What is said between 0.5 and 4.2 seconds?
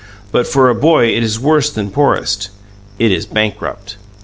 a boy it is worse than poorest; it is bankrupt.